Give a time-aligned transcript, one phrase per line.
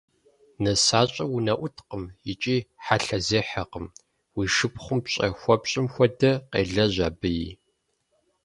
[0.63, 3.85] Нысащӏэр унэӏуткъым, икӏи хьэлъэзехьэкъым,
[4.37, 7.47] уи шыпхъум пщӏэ хуэпщӏым хуэдэ къелэжь абыи.